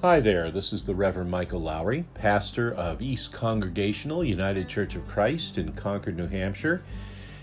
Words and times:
Hi 0.00 0.20
there, 0.20 0.52
this 0.52 0.72
is 0.72 0.84
the 0.84 0.94
Reverend 0.94 1.28
Michael 1.28 1.60
Lowry, 1.60 2.04
pastor 2.14 2.72
of 2.72 3.02
East 3.02 3.32
Congregational 3.32 4.22
United 4.22 4.68
Church 4.68 4.94
of 4.94 5.08
Christ 5.08 5.58
in 5.58 5.72
Concord, 5.72 6.16
New 6.16 6.28
Hampshire, 6.28 6.84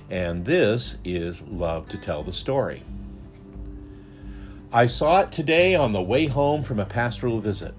and 0.09 0.45
this 0.45 0.95
is 1.03 1.41
Love 1.41 1.89
to 1.89 1.97
Tell 1.97 2.23
the 2.23 2.31
Story. 2.31 2.81
I 4.71 4.85
saw 4.85 5.19
it 5.19 5.33
today 5.33 5.75
on 5.75 5.91
the 5.91 6.01
way 6.01 6.27
home 6.27 6.63
from 6.63 6.79
a 6.79 6.85
pastoral 6.85 7.41
visit. 7.41 7.73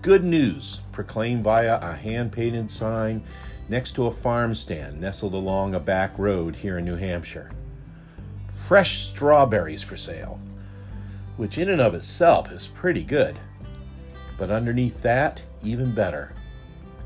Good 0.00 0.22
news, 0.22 0.80
proclaimed 0.92 1.42
via 1.42 1.80
a 1.82 1.96
hand 1.96 2.30
painted 2.30 2.70
sign 2.70 3.24
next 3.68 3.96
to 3.96 4.06
a 4.06 4.12
farm 4.12 4.54
stand 4.54 5.00
nestled 5.00 5.34
along 5.34 5.74
a 5.74 5.80
back 5.80 6.16
road 6.16 6.54
here 6.54 6.78
in 6.78 6.84
New 6.84 6.94
Hampshire. 6.94 7.50
Fresh 8.46 9.08
strawberries 9.08 9.82
for 9.82 9.96
sale, 9.96 10.38
which 11.36 11.58
in 11.58 11.68
and 11.68 11.80
of 11.80 11.96
itself 11.96 12.52
is 12.52 12.68
pretty 12.68 13.02
good. 13.02 13.36
But 14.40 14.50
underneath 14.50 15.02
that, 15.02 15.42
even 15.62 15.94
better, 15.94 16.32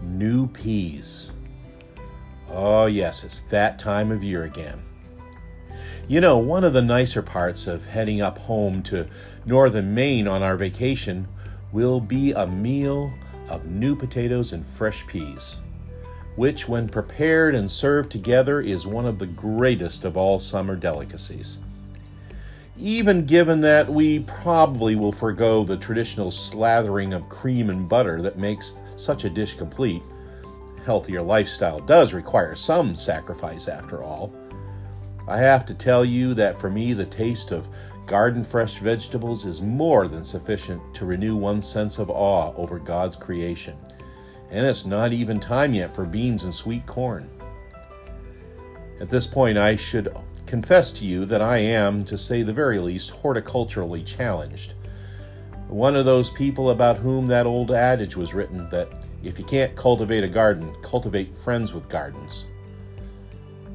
new 0.01 0.47
peas. 0.47 1.33
Oh, 2.49 2.87
yes, 2.87 3.25
it's 3.25 3.41
that 3.51 3.77
time 3.77 4.13
of 4.13 4.23
year 4.23 4.45
again. 4.45 4.81
You 6.07 6.21
know, 6.21 6.39
one 6.39 6.63
of 6.63 6.75
the 6.75 6.81
nicer 6.81 7.23
parts 7.23 7.67
of 7.67 7.87
heading 7.87 8.21
up 8.21 8.39
home 8.39 8.85
to 8.85 9.09
northern 9.47 9.93
Maine 9.93 10.29
on 10.29 10.45
our 10.45 10.57
vacation 10.57 11.27
will 11.73 11.99
be 11.99 12.31
a 12.31 12.47
meal 12.47 13.13
of 13.49 13.67
new 13.67 13.97
potatoes 13.97 14.53
and 14.53 14.65
fresh 14.65 15.05
peas, 15.09 15.61
which, 16.37 16.69
when 16.69 16.89
prepared 16.89 17.57
and 17.57 17.69
served 17.69 18.13
together, 18.13 18.61
is 18.61 18.87
one 18.87 19.07
of 19.07 19.19
the 19.19 19.27
greatest 19.27 20.05
of 20.05 20.17
all 20.17 20.39
summer 20.39 20.77
delicacies 20.77 21.59
even 22.77 23.25
given 23.25 23.61
that 23.61 23.89
we 23.89 24.21
probably 24.21 24.97
will 24.97 25.13
forego 25.13 25.63
the 25.63 25.77
traditional 25.77 26.31
slathering 26.31 27.15
of 27.15 27.29
cream 27.29 27.71
and 27.71 27.89
butter 27.89 28.21
that 28.21 28.39
makes 28.39 28.83
such 28.97 29.25
a 29.25 29.31
dish 29.31 29.55
complete. 29.55 30.03
Healthier 30.85 31.23
lifestyle 31.23 31.81
does 31.81 32.13
require 32.13 32.55
some 32.55 32.95
sacrifice, 32.95 33.69
after 33.69 34.03
all. 34.03 34.35
I 35.27 35.39
have 35.39 35.65
to 35.67 35.75
tell 35.75 36.05
you 36.05 36.35
that 36.35 36.59
for 36.59 36.69
me, 36.69 36.93
the 36.93 37.07
taste 37.07 37.53
of 37.53 37.69
garden 38.07 38.45
fresh 38.45 38.79
vegetables 38.81 39.47
is 39.47 39.63
more 39.63 40.09
than 40.09 40.25
sufficient 40.25 40.83
to 40.95 41.07
renew 41.07 41.37
one's 41.37 41.67
sense 41.67 41.99
of 41.99 42.11
awe 42.11 42.53
over 42.57 42.79
God's 42.79 43.17
creation. 43.17 43.77
And 44.51 44.67
it's 44.67 44.85
not 44.85 45.13
even 45.13 45.41
time 45.41 45.73
yet 45.73 45.95
for 45.95 46.05
beans 46.05 46.45
and 46.45 46.55
sweet 46.55 46.85
corn. 46.85 47.31
At 49.01 49.09
this 49.09 49.27
point, 49.27 49.57
I 49.57 49.77
should 49.77 50.15
confess 50.47 50.93
to 50.93 51.05
you 51.05 51.25
that 51.27 51.43
I 51.43 51.59
am, 51.59 52.05
to 52.05 52.19
say 52.19 52.43
the 52.43 52.53
very 52.53 52.79
least, 52.79 53.11
horticulturally 53.11 54.05
challenged. 54.05 54.75
One 55.69 55.97
of 55.97 56.05
those 56.05 56.31
people 56.31 56.71
about 56.71 56.99
whom 56.99 57.27
that 57.27 57.47
old 57.47 57.71
adage 57.71 58.17
was 58.17 58.35
written 58.35 58.69
that 58.71 59.07
if 59.23 59.39
you 59.39 59.45
can't 59.45 59.75
cultivate 59.75 60.23
a 60.23 60.29
garden, 60.29 60.75
cultivate 60.83 61.35
friends 61.35 61.73
with 61.73 61.89
gardens. 61.89 62.47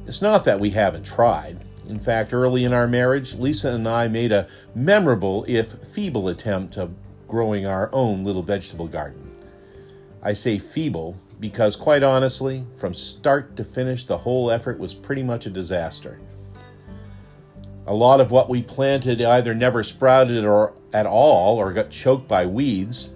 It's 0.06 0.22
not 0.22 0.44
that 0.44 0.58
we 0.58 0.70
haven't 0.70 1.04
tried. 1.04 1.64
In 1.88 1.98
fact, 1.98 2.32
early 2.32 2.64
in 2.64 2.72
our 2.72 2.86
marriage, 2.86 3.34
Lisa 3.34 3.74
and 3.74 3.88
I 3.88 4.06
made 4.06 4.32
a 4.32 4.48
memorable, 4.74 5.44
if 5.48 5.72
feeble, 5.72 6.28
attempt 6.28 6.78
of 6.78 6.94
growing 7.26 7.66
our 7.66 7.90
own 7.92 8.24
little 8.24 8.42
vegetable 8.42 8.88
garden. 8.88 9.30
I 10.22 10.32
say 10.32 10.58
feeble 10.58 11.16
because, 11.40 11.74
quite 11.74 12.02
honestly, 12.02 12.64
from 12.76 12.94
start 12.94 13.56
to 13.56 13.64
finish, 13.64 14.04
the 14.04 14.18
whole 14.18 14.50
effort 14.50 14.78
was 14.78 14.94
pretty 14.94 15.22
much 15.22 15.46
a 15.46 15.50
disaster. 15.50 16.20
A 17.90 17.94
lot 17.94 18.20
of 18.20 18.30
what 18.30 18.48
we 18.48 18.62
planted 18.62 19.20
either 19.20 19.52
never 19.52 19.82
sprouted 19.82 20.44
or 20.44 20.74
at 20.92 21.06
all 21.06 21.56
or 21.56 21.72
got 21.72 21.90
choked 21.90 22.28
by 22.28 22.46
weeds. 22.46 23.10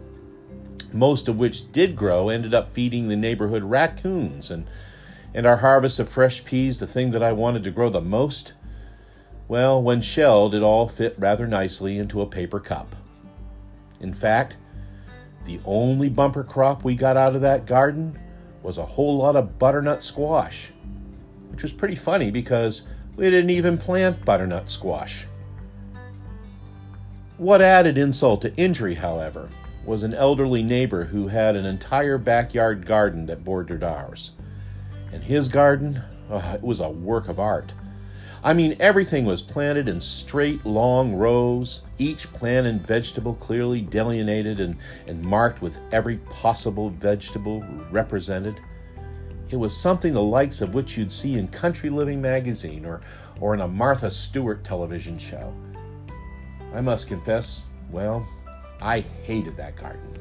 Most 0.92 1.28
of 1.28 1.38
which 1.38 1.70
did 1.70 1.94
grow 1.94 2.28
ended 2.28 2.54
up 2.54 2.72
feeding 2.72 3.06
the 3.06 3.14
neighborhood 3.14 3.62
raccoons 3.62 4.50
and 4.50 4.66
and 5.32 5.46
our 5.46 5.58
harvest 5.58 6.00
of 6.00 6.08
fresh 6.08 6.44
peas, 6.44 6.80
the 6.80 6.88
thing 6.88 7.12
that 7.12 7.22
I 7.22 7.30
wanted 7.30 7.62
to 7.62 7.70
grow 7.70 7.88
the 7.88 8.00
most, 8.00 8.54
well, 9.46 9.80
when 9.80 10.00
shelled, 10.00 10.56
it 10.56 10.62
all 10.64 10.88
fit 10.88 11.14
rather 11.18 11.46
nicely 11.46 11.96
into 11.96 12.20
a 12.20 12.26
paper 12.26 12.58
cup. 12.58 12.96
In 14.00 14.12
fact, 14.12 14.56
the 15.44 15.60
only 15.64 16.08
bumper 16.08 16.42
crop 16.42 16.82
we 16.82 16.96
got 16.96 17.16
out 17.16 17.36
of 17.36 17.42
that 17.42 17.66
garden 17.66 18.18
was 18.64 18.78
a 18.78 18.84
whole 18.84 19.18
lot 19.18 19.36
of 19.36 19.56
butternut 19.56 20.02
squash, 20.02 20.72
which 21.50 21.62
was 21.62 21.72
pretty 21.72 21.94
funny 21.94 22.32
because 22.32 22.82
we 23.16 23.30
didn't 23.30 23.50
even 23.50 23.78
plant 23.78 24.24
butternut 24.24 24.70
squash. 24.70 25.26
What 27.36 27.60
added 27.60 27.98
insult 27.98 28.42
to 28.42 28.54
injury, 28.56 28.94
however, 28.94 29.48
was 29.84 30.02
an 30.02 30.14
elderly 30.14 30.62
neighbor 30.62 31.04
who 31.04 31.28
had 31.28 31.56
an 31.56 31.66
entire 31.66 32.18
backyard 32.18 32.86
garden 32.86 33.26
that 33.26 33.44
bordered 33.44 33.82
ours. 33.82 34.32
And 35.12 35.22
his 35.22 35.48
garden, 35.48 36.02
oh, 36.30 36.52
it 36.54 36.62
was 36.62 36.80
a 36.80 36.88
work 36.88 37.28
of 37.28 37.38
art. 37.38 37.72
I 38.42 38.52
mean, 38.52 38.76
everything 38.78 39.24
was 39.24 39.40
planted 39.40 39.88
in 39.88 40.00
straight, 40.00 40.66
long 40.66 41.14
rows, 41.14 41.82
each 41.98 42.30
plant 42.32 42.66
and 42.66 42.80
vegetable 42.80 43.34
clearly 43.34 43.80
delineated 43.80 44.60
and, 44.60 44.76
and 45.06 45.22
marked 45.22 45.62
with 45.62 45.78
every 45.92 46.18
possible 46.18 46.90
vegetable 46.90 47.64
represented. 47.90 48.60
It 49.54 49.60
was 49.60 49.76
something 49.76 50.14
the 50.14 50.20
likes 50.20 50.62
of 50.62 50.74
which 50.74 50.98
you'd 50.98 51.12
see 51.12 51.38
in 51.38 51.46
Country 51.46 51.88
Living 51.88 52.20
magazine 52.20 52.84
or, 52.84 53.02
or 53.40 53.54
in 53.54 53.60
a 53.60 53.68
Martha 53.68 54.10
Stewart 54.10 54.64
television 54.64 55.16
show. 55.16 55.54
I 56.74 56.80
must 56.80 57.06
confess, 57.06 57.62
well, 57.88 58.26
I 58.82 59.04
hated 59.22 59.56
that 59.56 59.76
garden. 59.76 60.18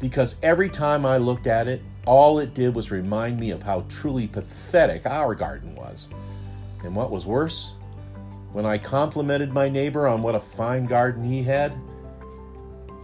Because 0.00 0.36
every 0.42 0.70
time 0.70 1.04
I 1.04 1.18
looked 1.18 1.46
at 1.46 1.68
it, 1.68 1.82
all 2.06 2.38
it 2.38 2.54
did 2.54 2.74
was 2.74 2.90
remind 2.90 3.38
me 3.38 3.50
of 3.50 3.62
how 3.62 3.84
truly 3.90 4.26
pathetic 4.26 5.04
our 5.04 5.34
garden 5.34 5.74
was. 5.74 6.08
And 6.82 6.96
what 6.96 7.10
was 7.10 7.26
worse, 7.26 7.74
when 8.52 8.64
I 8.64 8.78
complimented 8.78 9.52
my 9.52 9.68
neighbor 9.68 10.08
on 10.08 10.22
what 10.22 10.34
a 10.34 10.40
fine 10.40 10.86
garden 10.86 11.22
he 11.22 11.42
had, 11.42 11.76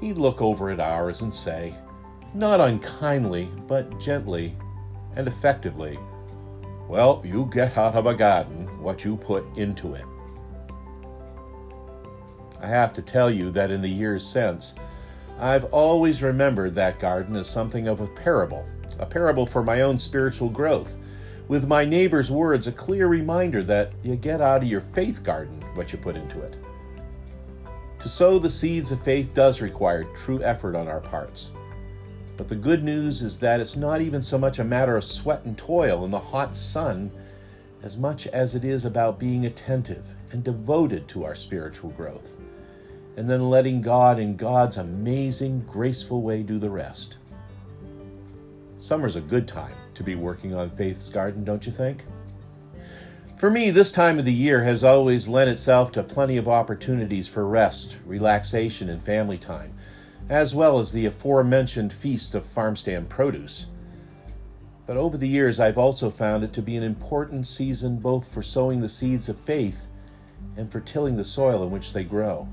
he'd 0.00 0.16
look 0.16 0.40
over 0.40 0.70
at 0.70 0.80
ours 0.80 1.20
and 1.20 1.34
say, 1.34 1.74
not 2.32 2.58
unkindly, 2.58 3.50
but 3.66 4.00
gently, 4.00 4.56
and 5.18 5.26
effectively, 5.26 5.98
well, 6.88 7.20
you 7.24 7.50
get 7.52 7.76
out 7.76 7.94
of 7.94 8.06
a 8.06 8.14
garden 8.14 8.66
what 8.80 9.04
you 9.04 9.16
put 9.16 9.44
into 9.56 9.94
it. 9.94 10.04
I 12.62 12.66
have 12.66 12.94
to 12.94 13.02
tell 13.02 13.30
you 13.30 13.50
that 13.50 13.72
in 13.72 13.82
the 13.82 13.88
years 13.88 14.24
since, 14.24 14.74
I've 15.38 15.64
always 15.66 16.22
remembered 16.22 16.74
that 16.74 17.00
garden 17.00 17.36
as 17.36 17.50
something 17.50 17.88
of 17.88 18.00
a 18.00 18.06
parable, 18.06 18.64
a 18.98 19.06
parable 19.06 19.44
for 19.44 19.62
my 19.62 19.82
own 19.82 19.98
spiritual 19.98 20.48
growth, 20.48 20.96
with 21.48 21.66
my 21.66 21.84
neighbor's 21.84 22.30
words 22.30 22.66
a 22.66 22.72
clear 22.72 23.08
reminder 23.08 23.62
that 23.64 23.92
you 24.04 24.14
get 24.16 24.40
out 24.40 24.62
of 24.62 24.68
your 24.68 24.80
faith 24.80 25.24
garden 25.24 25.60
what 25.74 25.92
you 25.92 25.98
put 25.98 26.16
into 26.16 26.40
it. 26.40 26.56
To 28.00 28.08
sow 28.08 28.38
the 28.38 28.50
seeds 28.50 28.92
of 28.92 29.02
faith 29.02 29.34
does 29.34 29.60
require 29.60 30.04
true 30.04 30.42
effort 30.42 30.76
on 30.76 30.86
our 30.86 31.00
parts. 31.00 31.50
But 32.38 32.46
the 32.46 32.54
good 32.54 32.84
news 32.84 33.20
is 33.20 33.40
that 33.40 33.58
it's 33.58 33.74
not 33.74 34.00
even 34.00 34.22
so 34.22 34.38
much 34.38 34.60
a 34.60 34.64
matter 34.64 34.96
of 34.96 35.02
sweat 35.02 35.44
and 35.44 35.58
toil 35.58 36.04
in 36.04 36.12
the 36.12 36.20
hot 36.20 36.54
sun 36.54 37.10
as 37.82 37.96
much 37.96 38.28
as 38.28 38.54
it 38.54 38.64
is 38.64 38.84
about 38.84 39.18
being 39.18 39.44
attentive 39.44 40.14
and 40.30 40.44
devoted 40.44 41.08
to 41.08 41.24
our 41.24 41.34
spiritual 41.34 41.90
growth, 41.90 42.36
and 43.16 43.28
then 43.28 43.50
letting 43.50 43.82
God 43.82 44.20
in 44.20 44.36
God's 44.36 44.76
amazing, 44.76 45.64
graceful 45.66 46.22
way 46.22 46.44
do 46.44 46.60
the 46.60 46.70
rest. 46.70 47.16
Summer's 48.78 49.16
a 49.16 49.20
good 49.20 49.48
time 49.48 49.74
to 49.94 50.04
be 50.04 50.14
working 50.14 50.54
on 50.54 50.70
Faith's 50.70 51.08
Garden, 51.08 51.44
don't 51.44 51.66
you 51.66 51.72
think? 51.72 52.04
For 53.36 53.50
me, 53.50 53.70
this 53.70 53.90
time 53.90 54.20
of 54.20 54.24
the 54.24 54.32
year 54.32 54.62
has 54.62 54.84
always 54.84 55.26
lent 55.26 55.50
itself 55.50 55.90
to 55.92 56.04
plenty 56.04 56.36
of 56.36 56.46
opportunities 56.46 57.26
for 57.26 57.44
rest, 57.46 57.96
relaxation, 58.06 58.88
and 58.88 59.02
family 59.02 59.38
time 59.38 59.74
as 60.28 60.54
well 60.54 60.78
as 60.78 60.92
the 60.92 61.06
aforementioned 61.06 61.92
feast 61.92 62.34
of 62.34 62.44
farmstand 62.44 63.08
produce. 63.08 63.66
But 64.86 64.96
over 64.96 65.16
the 65.16 65.28
years, 65.28 65.60
I've 65.60 65.78
also 65.78 66.10
found 66.10 66.44
it 66.44 66.52
to 66.54 66.62
be 66.62 66.76
an 66.76 66.82
important 66.82 67.46
season 67.46 67.98
both 67.98 68.32
for 68.32 68.42
sowing 68.42 68.80
the 68.80 68.88
seeds 68.88 69.28
of 69.28 69.38
faith 69.38 69.86
and 70.56 70.70
for 70.70 70.80
tilling 70.80 71.16
the 71.16 71.24
soil 71.24 71.62
in 71.62 71.70
which 71.70 71.92
they 71.92 72.04
grow. 72.04 72.48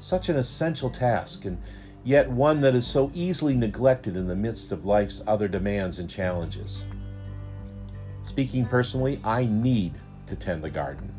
Such 0.00 0.28
an 0.28 0.36
essential 0.36 0.90
task, 0.90 1.44
and 1.44 1.58
yet 2.04 2.30
one 2.30 2.60
that 2.60 2.74
is 2.74 2.86
so 2.86 3.10
easily 3.14 3.56
neglected 3.56 4.16
in 4.16 4.28
the 4.28 4.36
midst 4.36 4.70
of 4.70 4.84
life's 4.84 5.22
other 5.26 5.48
demands 5.48 5.98
and 5.98 6.08
challenges. 6.08 6.84
Speaking 8.24 8.66
personally, 8.66 9.20
I 9.24 9.46
need 9.46 9.94
to 10.26 10.36
tend 10.36 10.62
the 10.62 10.70
garden. 10.70 11.12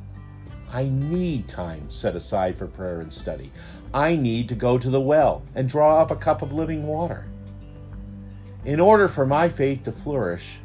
I 0.71 0.83
need 0.83 1.47
time 1.47 1.89
set 1.89 2.15
aside 2.15 2.57
for 2.57 2.67
prayer 2.67 2.99
and 2.99 3.11
study. 3.11 3.51
I 3.93 4.15
need 4.15 4.49
to 4.49 4.55
go 4.55 4.77
to 4.77 4.89
the 4.89 5.01
well 5.01 5.43
and 5.55 5.69
draw 5.69 6.01
up 6.01 6.11
a 6.11 6.15
cup 6.15 6.41
of 6.41 6.53
living 6.53 6.85
water. 6.85 7.25
In 8.65 8.79
order 8.79 9.07
for 9.07 9.25
my 9.25 9.47
faith 9.47 9.83
to 9.83 9.91
flourish, 9.91 10.57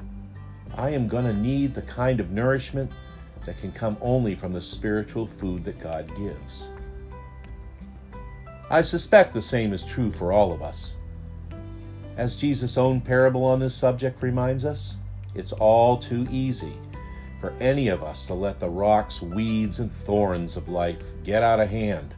I 0.77 0.91
am 0.91 1.07
going 1.07 1.25
to 1.25 1.33
need 1.33 1.75
the 1.75 1.83
kind 1.83 2.19
of 2.19 2.31
nourishment 2.31 2.91
that 3.47 3.61
can 3.61 3.73
come 3.73 3.97
only 4.01 4.35
from 4.35 4.53
the 4.53 4.61
spiritual 4.61 5.27
food 5.27 5.65
that 5.65 5.81
God 5.81 6.09
gives. 6.17 6.71
I 8.71 8.83
suspect 8.83 9.33
the 9.33 9.43
same 9.43 9.73
is 9.73 9.83
true 9.83 10.11
for 10.11 10.33
all 10.33 10.53
of 10.53 10.63
us. 10.63 10.97
As 12.17 12.37
Jesus' 12.37 12.79
own 12.79 13.01
parable 13.01 13.45
on 13.45 13.61
this 13.61 13.75
subject 13.75 14.23
reminds 14.23 14.65
us, 14.65 14.97
it's 15.35 15.53
all 15.53 15.97
too 15.97 16.27
easy 16.31 16.75
for 17.41 17.53
any 17.61 17.89
of 17.89 18.03
us 18.03 18.27
to 18.27 18.35
let 18.35 18.61
the 18.61 18.69
rocks, 18.69 19.23
weeds, 19.23 19.79
and 19.81 19.91
thorns 19.91 20.57
of 20.57 20.69
life 20.69 21.05
get 21.25 21.43
out 21.43 21.61
of 21.61 21.69
hand 21.69 22.15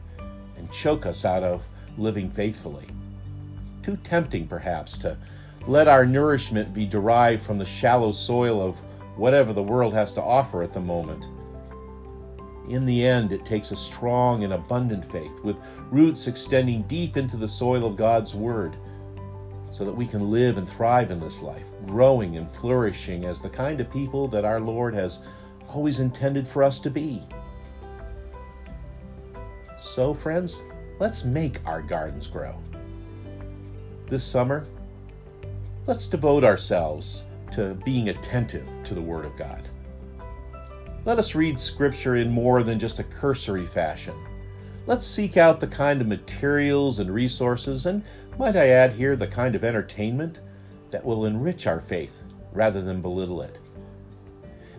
and 0.65 0.73
choke 0.73 1.05
us 1.05 1.23
out 1.25 1.43
of 1.43 1.67
living 1.95 2.29
faithfully. 2.29 2.87
Too 3.83 3.97
tempting, 3.97 4.47
perhaps, 4.47 4.97
to 4.97 5.15
let 5.67 5.87
our 5.87 6.05
nourishment 6.05 6.73
be 6.73 6.85
derived 6.85 7.43
from 7.43 7.59
the 7.59 7.65
shallow 7.65 8.11
soil 8.11 8.59
of 8.59 8.79
whatever 9.15 9.53
the 9.53 9.61
world 9.61 9.93
has 9.93 10.11
to 10.13 10.21
offer 10.21 10.63
at 10.63 10.73
the 10.73 10.79
moment. 10.79 11.23
In 12.67 12.87
the 12.87 13.05
end, 13.05 13.31
it 13.31 13.45
takes 13.45 13.71
a 13.71 13.75
strong 13.75 14.43
and 14.43 14.53
abundant 14.53 15.05
faith 15.05 15.39
with 15.43 15.59
roots 15.91 16.25
extending 16.25 16.81
deep 16.83 17.15
into 17.15 17.37
the 17.37 17.47
soil 17.47 17.85
of 17.85 17.95
God's 17.95 18.33
Word 18.33 18.75
so 19.71 19.85
that 19.85 19.93
we 19.93 20.07
can 20.07 20.31
live 20.31 20.57
and 20.57 20.67
thrive 20.67 21.11
in 21.11 21.19
this 21.19 21.43
life, 21.43 21.67
growing 21.85 22.37
and 22.37 22.49
flourishing 22.49 23.25
as 23.25 23.39
the 23.39 23.49
kind 23.49 23.79
of 23.81 23.91
people 23.91 24.27
that 24.29 24.45
our 24.45 24.59
Lord 24.59 24.95
has 24.95 25.19
always 25.69 25.99
intended 25.99 26.47
for 26.47 26.63
us 26.63 26.79
to 26.79 26.89
be. 26.89 27.21
So, 29.85 30.15
friends, 30.15 30.63
let's 30.99 31.23
make 31.23 31.59
our 31.63 31.79
gardens 31.79 32.25
grow. 32.25 32.55
This 34.07 34.23
summer, 34.25 34.65
let's 35.85 36.07
devote 36.07 36.43
ourselves 36.43 37.21
to 37.51 37.75
being 37.85 38.09
attentive 38.09 38.67
to 38.85 38.95
the 38.95 39.01
Word 39.01 39.25
of 39.25 39.37
God. 39.37 39.61
Let 41.05 41.19
us 41.19 41.35
read 41.35 41.59
Scripture 41.59 42.15
in 42.15 42.31
more 42.31 42.63
than 42.63 42.79
just 42.79 42.97
a 42.97 43.03
cursory 43.03 43.67
fashion. 43.67 44.15
Let's 44.87 45.05
seek 45.05 45.37
out 45.37 45.59
the 45.59 45.67
kind 45.67 46.01
of 46.01 46.07
materials 46.07 46.97
and 46.97 47.13
resources, 47.13 47.85
and 47.85 48.03
might 48.39 48.55
I 48.55 48.69
add 48.69 48.91
here, 48.93 49.15
the 49.15 49.27
kind 49.27 49.55
of 49.55 49.63
entertainment 49.63 50.39
that 50.89 51.05
will 51.05 51.27
enrich 51.27 51.67
our 51.67 51.79
faith 51.79 52.23
rather 52.53 52.81
than 52.81 53.03
belittle 53.03 53.43
it. 53.43 53.59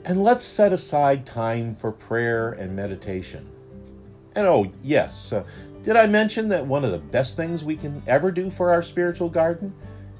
And 0.05 0.25
let's 0.25 0.44
set 0.44 0.73
aside 0.73 1.25
time 1.25 1.76
for 1.76 1.93
prayer 1.93 2.50
and 2.50 2.75
meditation. 2.75 3.52
And 4.37 4.47
oh, 4.47 4.71
yes, 4.83 5.33
uh, 5.33 5.44
did 5.83 5.97
I 5.97 6.06
mention 6.06 6.49
that 6.50 6.67
one 6.67 6.85
of 6.85 6.91
the 6.91 6.99
best 6.99 7.37
things 7.37 7.65
we 7.65 7.75
can 7.75 8.03
ever 8.06 8.31
do 8.31 8.50
for 8.50 8.71
our 8.71 8.83
spiritual 8.83 9.31
garden 9.31 9.75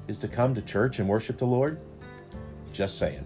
is 0.07 0.17
to 0.17 0.27
come 0.27 0.55
to 0.55 0.61
church 0.61 0.97
and 0.97 1.07
worship 1.07 1.37
the 1.37 1.45
Lord? 1.45 1.79
Just 2.73 2.97
saying. 2.97 3.25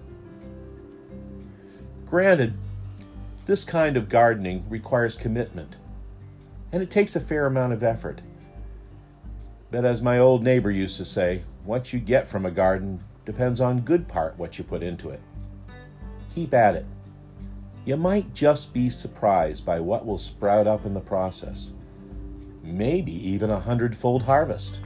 Granted, 2.06 2.56
this 3.46 3.64
kind 3.64 3.96
of 3.96 4.10
gardening 4.10 4.66
requires 4.70 5.16
commitment, 5.16 5.78
and 6.74 6.84
it 6.84 6.90
takes 6.90 7.16
a 7.16 7.22
fair 7.22 7.46
amount 7.46 7.72
of 7.72 7.84
effort. 7.84 8.22
But 9.72 9.86
as 9.86 10.02
my 10.02 10.20
old 10.20 10.44
neighbor 10.44 10.70
used 10.70 10.98
to 10.98 11.06
say, 11.06 11.44
what 11.64 11.94
you 11.94 12.00
get 12.00 12.28
from 12.28 12.46
a 12.46 12.52
garden 12.52 13.02
depends 13.24 13.62
on 13.62 13.80
good 13.80 14.10
part 14.10 14.38
what 14.38 14.58
you 14.58 14.66
put 14.66 14.84
into 14.84 15.10
it. 15.10 15.22
Keep 16.36 16.54
at 16.54 16.76
it. 16.76 16.86
You 17.84 17.98
might 17.98 18.34
just 18.34 18.74
be 18.74 18.90
surprised 18.90 19.66
by 19.66 19.80
what 19.80 20.06
will 20.06 20.18
sprout 20.18 20.68
up 20.68 20.86
in 20.86 20.94
the 20.94 21.00
process. 21.00 21.74
Maybe 22.64 23.14
even 23.28 23.50
a 23.50 23.60
hundredfold 23.60 24.24
harvest. 24.24 24.80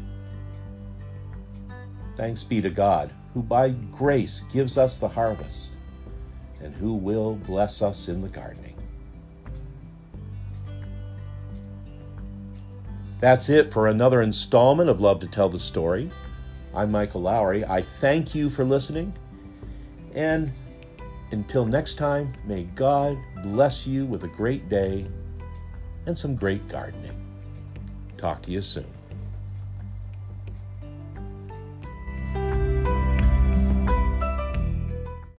Thanks 2.15 2.44
be 2.44 2.62
to 2.62 2.69
God, 2.69 3.13
who 3.33 3.42
by 3.42 3.69
grace 3.69 4.44
gives 4.53 4.77
us 4.77 4.95
the 4.95 5.09
harvest, 5.09 5.71
and 6.62 6.74
who 6.74 6.94
will 6.94 7.36
bless 7.36 7.81
us 7.81 8.07
in 8.07 8.21
the 8.21 8.30
gardening. 8.30 8.77
That's 13.19 13.50
it 13.50 13.71
for 13.71 13.88
another 13.88 14.21
installment 14.21 14.89
of 14.89 15.01
Love 15.01 15.19
to 15.19 15.27
Tell 15.27 15.50
the 15.50 15.59
Story. 15.59 16.09
I'm 16.74 16.92
Michael 16.92 17.21
Lowry. 17.21 17.65
I 17.65 17.81
thank 17.81 18.33
you 18.33 18.50
for 18.50 18.63
listening. 18.63 19.13
And 20.13 20.53
until 21.31 21.66
next 21.66 21.95
time, 21.95 22.33
may 22.45 22.63
God 22.75 23.18
bless 23.44 23.86
you 23.86 24.06
with 24.06 24.24
a 24.24 24.27
great 24.27 24.69
day 24.69 25.07
and 26.06 26.18
some 26.18 26.36
great 26.36 26.68
gardening. 26.68 27.22
Talk 28.18 28.42
to 28.44 28.51
you 28.51 28.62
soon. 28.62 28.94